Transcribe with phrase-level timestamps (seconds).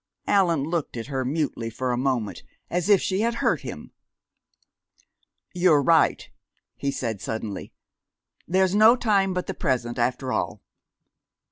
[0.25, 3.91] Allan looked at her mutely for a moment, as if she had hurt him.
[5.53, 6.27] "You're right,"
[6.75, 7.71] he said suddenly.
[8.47, 10.63] "There's no time but the present, after all.